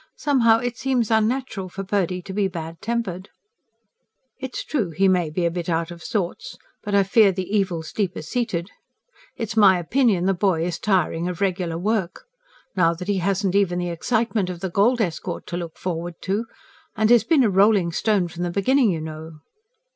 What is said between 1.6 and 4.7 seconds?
for Purdy to be bad tempered." "It's